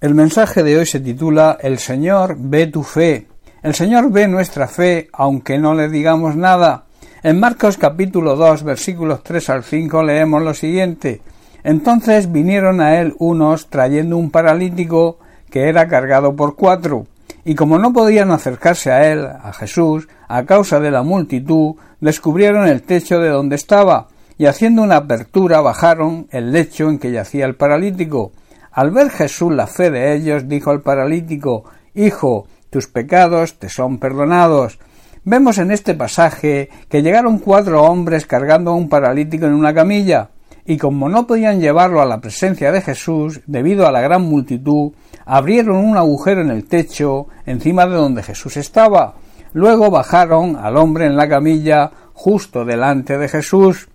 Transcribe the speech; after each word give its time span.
El 0.00 0.14
mensaje 0.14 0.62
de 0.62 0.78
hoy 0.78 0.86
se 0.86 1.00
titula 1.00 1.58
El 1.60 1.78
Señor 1.78 2.36
ve 2.38 2.68
tu 2.68 2.84
fe. 2.84 3.26
El 3.64 3.74
Señor 3.74 4.12
ve 4.12 4.28
nuestra 4.28 4.68
fe 4.68 5.08
aunque 5.12 5.58
no 5.58 5.74
le 5.74 5.88
digamos 5.88 6.36
nada. 6.36 6.84
En 7.24 7.40
Marcos 7.40 7.78
capítulo 7.78 8.36
2 8.36 8.62
versículos 8.62 9.24
3 9.24 9.50
al 9.50 9.64
5 9.64 10.04
leemos 10.04 10.40
lo 10.40 10.54
siguiente. 10.54 11.20
Entonces 11.64 12.30
vinieron 12.30 12.80
a 12.80 13.00
él 13.00 13.16
unos 13.18 13.66
trayendo 13.70 14.16
un 14.16 14.30
paralítico 14.30 15.18
que 15.50 15.68
era 15.68 15.88
cargado 15.88 16.36
por 16.36 16.54
cuatro, 16.54 17.08
y 17.44 17.56
como 17.56 17.80
no 17.80 17.92
podían 17.92 18.30
acercarse 18.30 18.92
a 18.92 19.10
él, 19.10 19.26
a 19.26 19.52
Jesús, 19.52 20.06
a 20.28 20.44
causa 20.44 20.78
de 20.78 20.92
la 20.92 21.02
multitud, 21.02 21.74
descubrieron 22.00 22.68
el 22.68 22.82
techo 22.82 23.18
de 23.18 23.30
donde 23.30 23.56
estaba, 23.56 24.06
y 24.38 24.46
haciendo 24.46 24.82
una 24.82 24.98
apertura 24.98 25.60
bajaron 25.60 26.28
el 26.30 26.52
lecho 26.52 26.88
en 26.88 27.00
que 27.00 27.10
yacía 27.10 27.46
el 27.46 27.56
paralítico. 27.56 28.30
Al 28.78 28.92
ver 28.92 29.10
Jesús 29.10 29.52
la 29.52 29.66
fe 29.66 29.90
de 29.90 30.14
ellos, 30.14 30.46
dijo 30.46 30.70
al 30.70 30.82
paralítico 30.82 31.64
Hijo, 31.96 32.46
tus 32.70 32.86
pecados 32.86 33.58
te 33.58 33.68
son 33.68 33.98
perdonados. 33.98 34.78
Vemos 35.24 35.58
en 35.58 35.72
este 35.72 35.94
pasaje 35.94 36.68
que 36.88 37.02
llegaron 37.02 37.40
cuatro 37.40 37.82
hombres 37.82 38.24
cargando 38.24 38.70
a 38.70 38.76
un 38.76 38.88
paralítico 38.88 39.46
en 39.46 39.54
una 39.54 39.74
camilla, 39.74 40.30
y 40.64 40.76
como 40.76 41.08
no 41.08 41.26
podían 41.26 41.58
llevarlo 41.58 42.00
a 42.00 42.06
la 42.06 42.20
presencia 42.20 42.70
de 42.70 42.80
Jesús, 42.80 43.40
debido 43.48 43.84
a 43.84 43.90
la 43.90 44.00
gran 44.00 44.22
multitud, 44.22 44.92
abrieron 45.26 45.78
un 45.78 45.96
agujero 45.96 46.42
en 46.42 46.50
el 46.50 46.68
techo 46.68 47.26
encima 47.46 47.84
de 47.84 47.96
donde 47.96 48.22
Jesús 48.22 48.56
estaba. 48.58 49.14
Luego 49.54 49.90
bajaron 49.90 50.54
al 50.54 50.76
hombre 50.76 51.06
en 51.06 51.16
la 51.16 51.28
camilla 51.28 51.90
justo 52.12 52.64
delante 52.64 53.18
de 53.18 53.26
Jesús. 53.26 53.88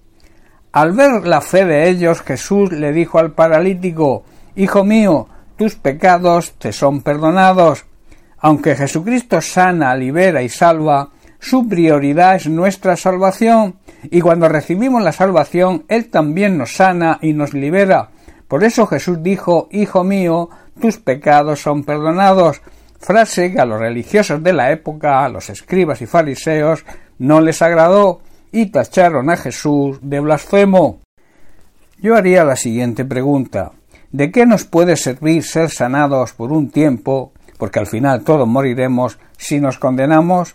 Al 0.73 0.91
ver 0.91 1.25
la 1.25 1.39
fe 1.39 1.63
de 1.63 1.87
ellos, 1.87 2.21
Jesús 2.21 2.73
le 2.73 2.91
dijo 2.91 3.17
al 3.17 3.31
paralítico 3.31 4.25
Hijo 4.55 4.83
mío, 4.83 5.27
tus 5.57 5.73
pecados 5.75 6.53
te 6.59 6.71
son 6.71 7.01
perdonados. 7.01 7.85
Aunque 8.37 8.75
Jesucristo 8.75 9.41
sana, 9.41 9.95
libera 9.95 10.43
y 10.43 10.49
salva, 10.49 11.09
su 11.39 11.67
prioridad 11.67 12.35
es 12.35 12.47
nuestra 12.47 12.95
salvación, 12.95 13.79
y 14.03 14.21
cuando 14.21 14.47
recibimos 14.47 15.01
la 15.01 15.11
salvación, 15.11 15.85
Él 15.87 16.09
también 16.09 16.57
nos 16.57 16.75
sana 16.75 17.17
y 17.21 17.33
nos 17.33 17.55
libera. 17.55 18.09
Por 18.47 18.63
eso 18.63 18.85
Jesús 18.85 19.23
dijo 19.23 19.69
Hijo 19.71 20.03
mío, 20.03 20.51
tus 20.79 20.97
pecados 20.97 21.61
son 21.61 21.83
perdonados, 21.83 22.61
frase 22.99 23.51
que 23.51 23.59
a 23.59 23.65
los 23.65 23.79
religiosos 23.79 24.43
de 24.43 24.53
la 24.53 24.71
época, 24.71 25.25
a 25.25 25.29
los 25.29 25.49
escribas 25.49 26.01
y 26.03 26.05
fariseos, 26.05 26.85
no 27.17 27.41
les 27.41 27.61
agradó 27.63 28.21
y 28.51 28.67
tacharon 28.67 29.31
a 29.31 29.37
Jesús 29.37 29.97
de 30.03 30.19
blasfemo. 30.19 30.99
Yo 31.97 32.15
haría 32.15 32.43
la 32.43 32.55
siguiente 32.55 33.03
pregunta 33.03 33.71
¿De 34.13 34.29
qué 34.29 34.45
nos 34.45 34.63
puede 34.65 34.95
servir 34.95 35.41
ser 35.41 35.71
sanados 35.71 36.33
por 36.33 36.51
un 36.51 36.69
tiempo, 36.69 37.31
porque 37.57 37.79
al 37.79 37.87
final 37.87 38.23
todos 38.23 38.47
moriremos, 38.47 39.17
si 39.39 39.59
nos 39.59 39.79
condenamos? 39.79 40.53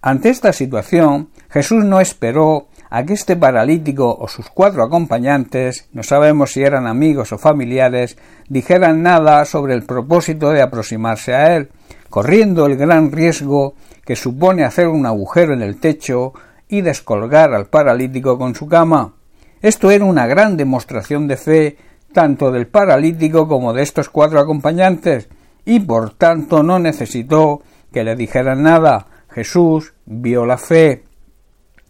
Ante 0.00 0.28
esta 0.28 0.52
situación, 0.52 1.28
Jesús 1.48 1.84
no 1.84 2.00
esperó 2.00 2.68
a 2.88 3.02
que 3.04 3.14
este 3.14 3.34
paralítico 3.34 4.16
o 4.16 4.28
sus 4.28 4.48
cuatro 4.48 4.84
acompañantes, 4.84 5.88
no 5.92 6.04
sabemos 6.04 6.52
si 6.52 6.62
eran 6.62 6.86
amigos 6.86 7.32
o 7.32 7.38
familiares, 7.38 8.16
dijeran 8.48 9.02
nada 9.02 9.44
sobre 9.44 9.74
el 9.74 9.82
propósito 9.82 10.50
de 10.50 10.62
aproximarse 10.62 11.34
a 11.34 11.56
él, 11.56 11.70
corriendo 12.10 12.66
el 12.66 12.76
gran 12.76 13.10
riesgo 13.10 13.74
que 14.04 14.14
supone 14.14 14.62
hacer 14.62 14.86
un 14.86 15.04
agujero 15.04 15.52
en 15.52 15.62
el 15.62 15.80
techo 15.80 16.32
y 16.68 16.82
descolgar 16.82 17.54
al 17.54 17.66
paralítico 17.66 18.38
con 18.38 18.54
su 18.54 18.68
cama. 18.68 19.14
Esto 19.62 19.90
era 19.90 20.04
una 20.04 20.28
gran 20.28 20.56
demostración 20.56 21.26
de 21.26 21.36
fe 21.36 21.76
tanto 22.12 22.50
del 22.50 22.66
paralítico 22.66 23.48
como 23.48 23.72
de 23.72 23.82
estos 23.82 24.08
cuatro 24.08 24.40
acompañantes, 24.40 25.28
y 25.64 25.80
por 25.80 26.14
tanto 26.14 26.62
no 26.62 26.78
necesitó 26.78 27.62
que 27.92 28.04
le 28.04 28.16
dijeran 28.16 28.62
nada. 28.62 29.06
Jesús 29.28 29.94
vio 30.06 30.44
la 30.46 30.58
fe. 30.58 31.04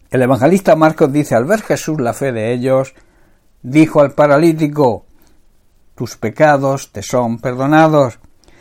El 0.09 0.21
evangelista 0.21 0.75
Marcos 0.75 1.11
dice 1.11 1.35
al 1.35 1.45
ver 1.45 1.61
Jesús 1.61 1.99
la 1.99 2.13
fe 2.13 2.31
de 2.31 2.53
ellos, 2.53 2.93
dijo 3.61 4.01
al 4.01 4.11
paralítico 4.11 5.05
Tus 5.95 6.17
pecados 6.17 6.91
te 6.91 7.01
son 7.01 7.39
perdonados. 7.39 8.19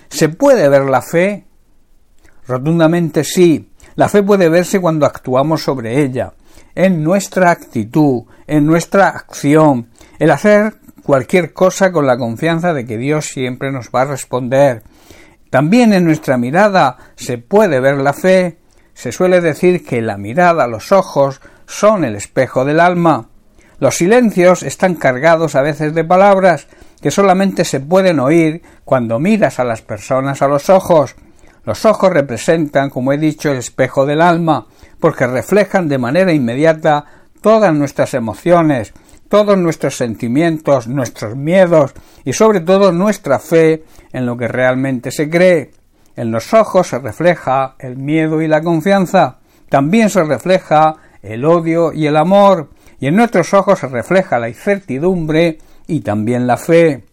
¿Se 0.08 0.28
puede 0.28 0.68
ver 0.68 0.84
la 0.84 1.02
fe? 1.02 1.46
Rotundamente 2.46 3.24
sí. 3.24 3.70
La 3.96 4.08
fe 4.08 4.22
puede 4.22 4.48
verse 4.48 4.80
cuando 4.80 5.06
actuamos 5.06 5.62
sobre 5.62 6.02
ella, 6.02 6.32
en 6.74 7.02
nuestra 7.02 7.50
actitud, 7.50 8.22
en 8.46 8.66
nuestra 8.66 9.08
acción, 9.08 9.88
el 10.18 10.30
hacer 10.30 10.79
cualquier 11.10 11.52
cosa 11.52 11.90
con 11.90 12.06
la 12.06 12.16
confianza 12.16 12.72
de 12.72 12.86
que 12.86 12.96
Dios 12.96 13.26
siempre 13.26 13.72
nos 13.72 13.88
va 13.88 14.02
a 14.02 14.04
responder. 14.04 14.84
También 15.50 15.92
en 15.92 16.04
nuestra 16.04 16.36
mirada 16.36 16.98
se 17.16 17.36
puede 17.36 17.80
ver 17.80 17.96
la 17.96 18.12
fe. 18.12 18.58
Se 18.94 19.10
suele 19.10 19.40
decir 19.40 19.84
que 19.84 20.02
la 20.02 20.16
mirada, 20.16 20.68
los 20.68 20.92
ojos, 20.92 21.40
son 21.66 22.04
el 22.04 22.14
espejo 22.14 22.64
del 22.64 22.78
alma. 22.78 23.28
Los 23.80 23.96
silencios 23.96 24.62
están 24.62 24.94
cargados 24.94 25.56
a 25.56 25.62
veces 25.62 25.96
de 25.96 26.04
palabras 26.04 26.68
que 27.02 27.10
solamente 27.10 27.64
se 27.64 27.80
pueden 27.80 28.20
oír 28.20 28.62
cuando 28.84 29.18
miras 29.18 29.58
a 29.58 29.64
las 29.64 29.82
personas 29.82 30.42
a 30.42 30.46
los 30.46 30.70
ojos. 30.70 31.16
Los 31.64 31.86
ojos 31.86 32.12
representan, 32.12 32.88
como 32.88 33.12
he 33.12 33.18
dicho, 33.18 33.50
el 33.50 33.58
espejo 33.58 34.06
del 34.06 34.20
alma, 34.20 34.68
porque 35.00 35.26
reflejan 35.26 35.88
de 35.88 35.98
manera 35.98 36.32
inmediata 36.32 37.04
todas 37.42 37.74
nuestras 37.74 38.14
emociones, 38.14 38.92
todos 39.30 39.56
nuestros 39.56 39.96
sentimientos, 39.96 40.88
nuestros 40.88 41.36
miedos 41.36 41.92
y 42.24 42.32
sobre 42.32 42.60
todo 42.60 42.90
nuestra 42.90 43.38
fe 43.38 43.84
en 44.12 44.26
lo 44.26 44.36
que 44.36 44.48
realmente 44.48 45.12
se 45.12 45.30
cree. 45.30 45.70
En 46.16 46.32
los 46.32 46.52
ojos 46.52 46.88
se 46.88 46.98
refleja 46.98 47.76
el 47.78 47.96
miedo 47.96 48.42
y 48.42 48.48
la 48.48 48.60
confianza, 48.60 49.38
también 49.68 50.10
se 50.10 50.24
refleja 50.24 50.96
el 51.22 51.44
odio 51.44 51.92
y 51.92 52.08
el 52.08 52.16
amor, 52.16 52.70
y 52.98 53.06
en 53.06 53.14
nuestros 53.14 53.54
ojos 53.54 53.78
se 53.78 53.86
refleja 53.86 54.40
la 54.40 54.48
incertidumbre 54.48 55.58
y 55.86 56.00
también 56.00 56.48
la 56.48 56.56
fe. 56.56 57.04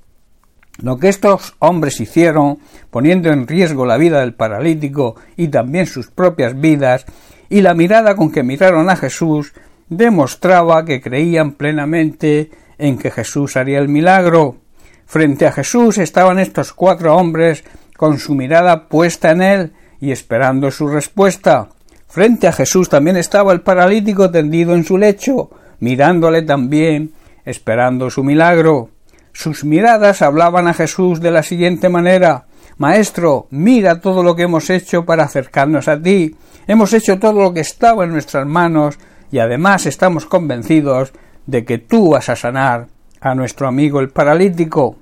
Lo 0.80 0.98
que 0.98 1.10
estos 1.10 1.56
hombres 1.60 2.02
hicieron, 2.02 2.58
poniendo 2.90 3.32
en 3.32 3.48
riesgo 3.48 3.86
la 3.86 3.98
vida 3.98 4.22
del 4.22 4.34
paralítico 4.34 5.18
y 5.36 5.50
también 5.50 5.86
sus 5.86 6.10
propias 6.10 6.60
vidas, 6.60 7.06
y 7.48 7.62
la 7.62 7.76
mirada 7.76 8.16
con 8.16 8.32
que 8.32 8.42
miraron 8.42 8.90
a 8.90 8.96
Jesús, 8.96 9.54
demostraba 9.90 10.86
que 10.86 11.02
creían 11.02 11.54
plenamente 11.54 12.52
en 12.78 12.98
que 12.98 13.12
Jesús 13.12 13.58
haría 13.58 13.80
el 13.80 13.90
milagro. 13.90 14.58
Frente 15.06 15.48
a 15.48 15.52
Jesús 15.52 15.98
estaban 15.98 16.40
estos 16.40 16.74
cuatro 16.74 17.16
hombres 17.16 17.64
con 17.96 18.20
su 18.20 18.36
mirada 18.36 18.88
puesta 18.88 19.32
en 19.32 19.42
él 19.42 19.74
y 20.00 20.12
esperando 20.12 20.70
su 20.72 20.88
respuesta. 20.88 21.70
Frente 22.08 22.48
a 22.48 22.52
Jesús 22.52 22.90
también 22.90 23.18
estaba 23.18 23.54
el 23.54 23.62
paralítico 23.62 24.30
tendido 24.30 24.76
en 24.76 24.84
su 24.84 24.98
lecho, 24.98 25.50
mirándole 25.80 26.42
también, 26.42 27.14
esperando 27.46 28.10
su 28.10 28.24
milagro. 28.24 28.90
Sus 29.34 29.64
miradas 29.64 30.22
hablaban 30.22 30.68
a 30.68 30.74
Jesús 30.74 31.22
de 31.22 31.32
la 31.32 31.44
siguiente 31.44 31.90
manera 31.90 32.48
Maestro, 32.78 33.48
mira 33.50 34.02
todo 34.02 34.22
lo 34.22 34.36
que 34.36 34.44
hemos 34.44 34.70
hecho 34.70 35.04
para 35.04 35.24
acercarnos 35.24 35.88
a 35.88 36.00
ti. 36.00 36.36
Hemos 36.68 36.94
hecho 36.94 37.18
todo 37.18 37.42
lo 37.42 37.54
que 37.54 37.62
estaba 37.62 38.04
en 38.04 38.12
nuestras 38.12 38.46
manos 38.46 39.00
y 39.32 39.40
además 39.40 39.86
estamos 39.86 40.26
convencidos 40.26 41.14
de 41.46 41.66
que 41.66 41.78
tú 41.78 42.12
vas 42.12 42.30
a 42.30 42.36
sanar 42.36 42.88
a 43.20 43.36
nuestro 43.36 43.68
amigo 43.68 44.00
el 44.00 44.10
paralítico. 44.10 44.98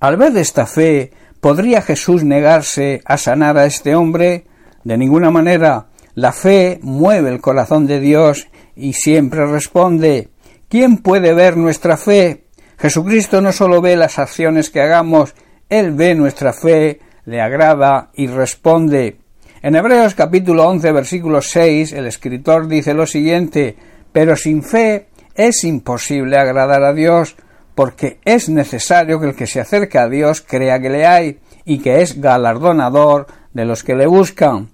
Al 0.00 0.16
ver 0.16 0.36
esta 0.36 0.66
fe, 0.66 1.12
¿podría 1.40 1.82
Jesús 1.82 2.24
negarse 2.24 3.02
a 3.04 3.16
sanar 3.16 3.56
a 3.56 3.66
este 3.66 3.94
hombre? 3.94 4.46
De 4.84 4.98
ninguna 4.98 5.30
manera. 5.30 5.86
La 6.14 6.32
fe 6.32 6.78
mueve 6.82 7.30
el 7.30 7.40
corazón 7.40 7.86
de 7.86 8.00
Dios 8.00 8.48
y 8.74 8.94
siempre 8.94 9.46
responde. 9.46 10.30
¿Quién 10.68 10.98
puede 10.98 11.32
ver 11.34 11.56
nuestra 11.56 11.96
fe? 11.96 12.46
Jesucristo 12.78 13.40
no 13.40 13.52
solo 13.52 13.80
ve 13.80 13.96
las 13.96 14.18
acciones 14.18 14.70
que 14.70 14.80
hagamos, 14.80 15.34
Él 15.68 15.92
ve 15.92 16.14
nuestra 16.14 16.52
fe, 16.52 17.00
le 17.24 17.40
agrada 17.40 18.10
y 18.14 18.26
responde. 18.26 19.21
En 19.64 19.76
Hebreos 19.76 20.16
capítulo 20.16 20.66
11 20.66 20.90
versículo 20.90 21.40
6 21.40 21.92
el 21.92 22.06
escritor 22.06 22.66
dice 22.66 22.94
lo 22.94 23.06
siguiente, 23.06 23.76
pero 24.10 24.34
sin 24.34 24.64
fe 24.64 25.06
es 25.36 25.62
imposible 25.62 26.36
agradar 26.36 26.82
a 26.82 26.92
Dios, 26.92 27.36
porque 27.76 28.18
es 28.24 28.48
necesario 28.48 29.20
que 29.20 29.28
el 29.28 29.36
que 29.36 29.46
se 29.46 29.60
acerca 29.60 30.02
a 30.02 30.08
Dios 30.08 30.40
crea 30.40 30.80
que 30.80 30.90
le 30.90 31.06
hay 31.06 31.38
y 31.64 31.78
que 31.78 32.02
es 32.02 32.20
galardonador 32.20 33.28
de 33.52 33.64
los 33.64 33.84
que 33.84 33.94
le 33.94 34.08
buscan. 34.08 34.70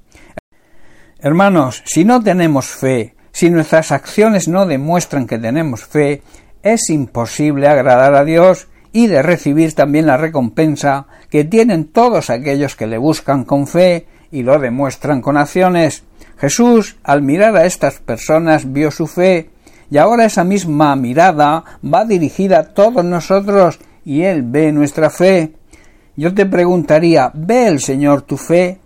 Hermanos, 1.19 1.82
si 1.85 2.06
no 2.06 2.23
tenemos 2.23 2.69
fe, 2.69 3.14
si 3.31 3.50
nuestras 3.50 3.93
acciones 3.93 4.49
no 4.49 4.64
demuestran 4.64 5.26
que 5.26 5.37
tenemos 5.37 5.85
fe, 5.85 6.23
es 6.62 6.88
imposible 6.88 7.69
agradar 7.69 8.14
a 8.14 8.25
Dios 8.25 8.69
y 8.90 9.06
de 9.06 9.20
recibir 9.20 9.75
también 9.75 10.06
la 10.06 10.17
recompensa 10.17 11.08
que 11.29 11.44
tienen 11.44 11.85
todos 11.93 12.31
aquellos 12.31 12.75
que 12.75 12.87
le 12.87 12.96
buscan 12.96 13.44
con 13.44 13.67
fe 13.67 14.06
y 14.30 14.42
lo 14.42 14.58
demuestran 14.58 15.20
con 15.20 15.36
acciones. 15.36 16.04
Jesús, 16.38 16.96
al 17.02 17.22
mirar 17.22 17.56
a 17.56 17.66
estas 17.66 18.00
personas, 18.00 18.72
vio 18.72 18.90
su 18.90 19.06
fe, 19.06 19.50
y 19.90 19.98
ahora 19.98 20.26
esa 20.26 20.44
misma 20.44 20.94
mirada 20.96 21.64
va 21.82 22.04
dirigida 22.04 22.58
a 22.58 22.69
todos 22.75 23.04
nosotros, 23.04 23.80
y 24.04 24.22
Él 24.22 24.42
ve 24.42 24.72
nuestra 24.72 25.10
fe. 25.10 25.54
yo 26.16 26.34
te 26.34 26.46
preguntaría, 26.46 27.30
¿ve 27.34 27.69
el 27.69 27.80
Señor 27.80 28.22
tu 28.22 28.36
fe? 28.36 28.80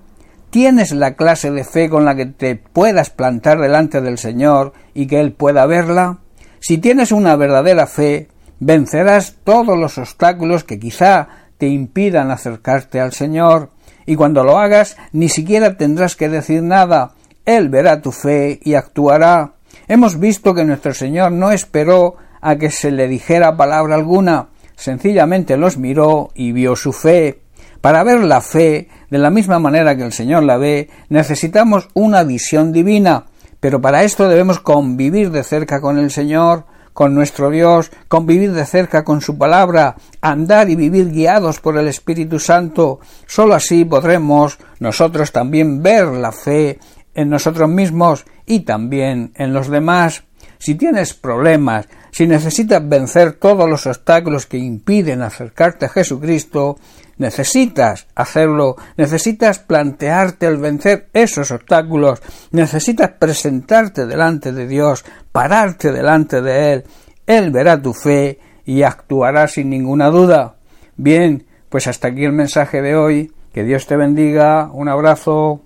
¿Tienes 0.50 0.93
la 0.93 1.15
clase 1.15 1.50
de 1.50 1.65
fe 1.65 1.89
con 1.89 2.05
la 2.05 2.15
que 2.15 2.27
te 2.27 2.56
puedas 2.56 3.09
plantar 3.09 3.59
delante 3.59 4.03
del 4.03 4.19
Señor 4.19 4.75
y 4.93 5.06
que 5.06 5.19
Él 5.21 5.33
pueda 5.33 5.65
verla? 5.65 6.19
Si 6.61 6.79
tienes 6.79 7.11
una 7.11 7.37
verdadera 7.37 7.87
fe, 7.87 8.29
vencerás 8.61 9.37
todos 9.44 9.79
los 9.79 9.97
obstáculos 9.99 10.62
que 10.62 10.79
quizá 10.79 11.29
te 11.56 11.69
impidan 11.69 12.31
acercarte 12.31 13.00
al 13.00 13.12
Señor, 13.12 13.71
y 14.07 14.17
cuando 14.17 14.45
lo 14.45 14.59
hagas 14.59 14.97
ni 15.13 15.29
siquiera 15.29 15.77
tendrás 15.77 16.17
que 16.17 16.29
decir 16.29 16.63
nada, 16.63 17.13
Él 17.45 17.69
verá 17.69 18.01
tu 18.01 18.13
fe 18.13 18.61
y 18.63 18.75
actuará. 18.75 19.55
Hemos 19.89 20.19
visto 20.19 20.55
que 20.55 20.65
nuestro 20.65 20.95
Señor 20.95 21.33
no 21.33 21.51
esperó 21.51 22.17
a 22.41 22.57
que 22.57 22.71
se 22.71 22.91
le 22.91 23.09
dijera 23.09 23.57
palabra 23.57 23.95
alguna, 23.95 24.49
sencillamente 24.75 25.57
los 25.57 25.79
miró 25.79 26.31
y 26.35 26.53
vio 26.53 26.77
su 26.77 26.93
fe. 26.93 27.41
Para 27.81 28.05
ver 28.05 28.23
la 28.23 28.41
fe 28.41 28.89
de 29.11 29.19
la 29.19 29.31
misma 29.31 29.59
manera 29.59 29.97
que 29.97 30.05
el 30.05 30.13
Señor 30.13 30.45
la 30.45 30.57
ve, 30.57 30.89
necesitamos 31.09 31.89
una 31.95 32.23
visión 32.23 32.73
divina, 32.73 33.27
pero 33.61 33.81
para 33.81 34.05
esto 34.05 34.29
debemos 34.29 34.61
convivir 34.61 35.31
de 35.31 35.45
cerca 35.45 35.81
con 35.81 35.99
el 35.99 36.11
Señor, 36.11 36.65
con 36.93 37.15
nuestro 37.15 37.50
Dios, 37.50 37.91
convivir 38.09 38.53
de 38.53 38.67
cerca 38.67 39.05
con 39.05 39.21
su 39.21 39.39
palabra, 39.39 39.97
andar 40.21 40.71
y 40.71 40.77
vivir 40.77 41.11
guiados 41.11 41.61
por 41.61 41.79
el 41.79 41.89
Espíritu 41.89 42.39
Santo. 42.39 43.00
Sólo 43.27 43.55
así 43.55 43.85
podremos 43.85 44.59
nosotros 44.79 45.33
también 45.33 45.83
ver 45.83 46.06
la 46.06 46.33
fe 46.33 46.79
en 47.15 47.31
nosotros 47.31 47.69
mismos 47.69 48.25
y 48.47 48.61
también 48.61 49.33
en 49.37 49.53
los 49.53 49.69
demás. 49.69 50.25
Si 50.62 50.76
tienes 50.76 51.12
problemas, 51.12 51.88
si 52.12 52.25
necesitas 52.29 52.88
vencer 52.88 53.32
todos 53.32 53.69
los 53.69 53.85
obstáculos 53.85 54.47
que 54.47 54.59
impiden 54.59 55.20
acercarte 55.20 55.87
a 55.87 55.88
Jesucristo, 55.88 56.79
necesitas 57.19 58.06
hacerlo, 58.14 58.76
necesitas 58.97 59.59
plantearte 59.59 60.47
el 60.47 60.59
vencer 60.59 61.09
esos 61.14 61.50
obstáculos, 61.50 62.23
necesitas 62.53 63.11
presentarte 63.19 64.06
delante 64.06 64.53
de 64.53 64.69
Dios, 64.69 65.05
pararte 65.32 65.91
delante 65.91 66.41
de 66.41 66.75
Él. 66.75 66.85
Él 67.26 67.50
verá 67.50 67.82
tu 67.82 67.93
fe 67.93 68.38
y 68.65 68.85
actuará 68.85 69.49
sin 69.49 69.69
ninguna 69.69 70.11
duda. 70.11 70.55
Bien, 70.97 71.44
pues 71.70 71.88
hasta 71.88 72.06
aquí 72.06 72.25
el 72.25 72.35
mensaje 72.35 72.82
de 72.82 72.94
hoy. 72.94 73.32
Que 73.53 73.65
Dios 73.65 73.88
te 73.88 73.97
bendiga. 73.97 74.70
Un 74.73 74.88
abrazo. 74.88 75.61